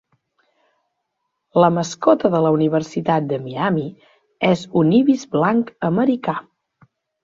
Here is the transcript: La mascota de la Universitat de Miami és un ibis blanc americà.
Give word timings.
La 1.63 1.69
mascota 1.75 2.33
de 2.37 2.41
la 2.47 2.53
Universitat 2.57 3.29
de 3.35 3.41
Miami 3.45 3.87
és 4.53 4.67
un 4.85 4.93
ibis 5.05 5.31
blanc 5.39 5.75
americà. 5.95 6.41